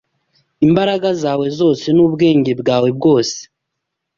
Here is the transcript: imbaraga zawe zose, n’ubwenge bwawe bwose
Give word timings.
imbaraga 0.65 1.07
zawe 1.21 1.45
zose, 1.59 1.85
n’ubwenge 1.95 2.51
bwawe 2.61 2.89
bwose 2.97 3.39